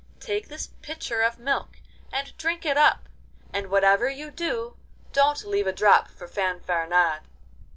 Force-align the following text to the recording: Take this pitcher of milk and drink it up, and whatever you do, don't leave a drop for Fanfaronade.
Take 0.19 0.47
this 0.47 0.65
pitcher 0.81 1.21
of 1.21 1.37
milk 1.37 1.77
and 2.11 2.35
drink 2.35 2.65
it 2.65 2.75
up, 2.75 3.07
and 3.53 3.69
whatever 3.69 4.09
you 4.09 4.31
do, 4.31 4.75
don't 5.13 5.43
leave 5.45 5.67
a 5.67 5.71
drop 5.73 6.07
for 6.07 6.27
Fanfaronade. 6.27 7.21